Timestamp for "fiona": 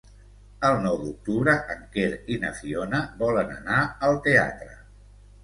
2.61-3.03